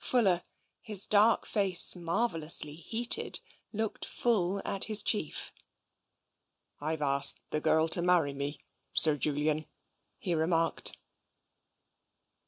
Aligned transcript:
Fuller, 0.00 0.42
his 0.80 1.06
dark 1.06 1.46
face 1.46 1.94
marvellously 1.94 2.74
heated, 2.74 3.38
looked 3.72 4.04
full 4.04 4.60
at 4.64 4.86
his 4.86 5.04
chief." 5.04 5.52
Fve 6.82 7.00
asked 7.00 7.38
the 7.50 7.60
girl 7.60 7.86
to 7.90 8.02
marry 8.02 8.32
me, 8.32 8.58
Sir 8.92 9.16
Julian," 9.16 9.68
he 10.18 10.34
re 10.34 10.48
marked. 10.48 10.96